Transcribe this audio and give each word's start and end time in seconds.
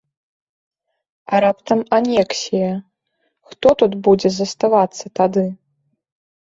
А 1.33 1.41
раптам 1.45 1.79
анексія, 1.97 2.71
хто 3.51 3.67
тут 3.83 3.91
будзе 4.09 4.29
заставацца 4.41 5.05
тады? 5.23 5.45